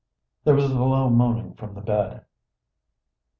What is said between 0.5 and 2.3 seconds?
was a low moaning from the bed.